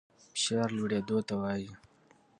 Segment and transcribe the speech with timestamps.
[0.33, 1.71] فشار لوړېدلو ته وايي.